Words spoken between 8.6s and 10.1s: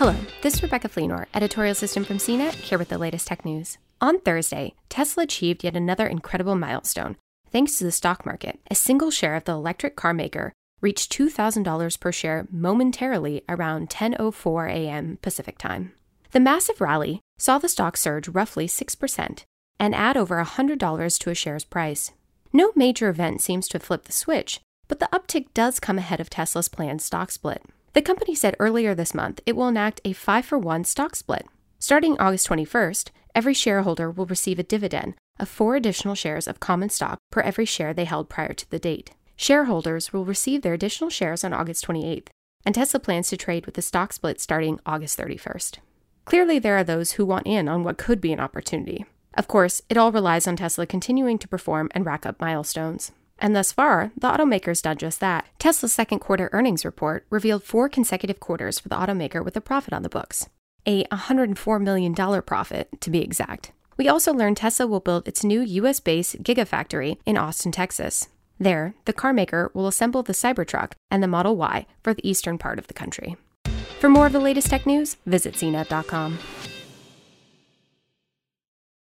A single share of the electric